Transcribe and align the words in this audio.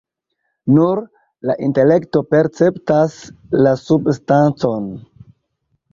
Nur 0.77 1.01
la 1.49 1.57
intelekto 1.67 2.23
perceptas 2.35 3.21
la 3.67 3.75
substancon. 3.85 4.93